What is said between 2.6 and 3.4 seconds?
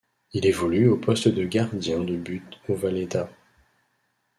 au Valletta.